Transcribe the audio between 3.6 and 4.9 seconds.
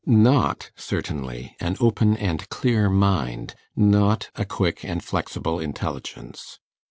not a quick